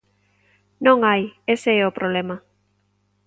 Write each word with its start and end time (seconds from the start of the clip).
Non 0.85 0.97
hai, 1.07 1.23
ese 1.55 1.71
é 1.81 1.83
o 1.89 1.95
problema. 1.97 2.35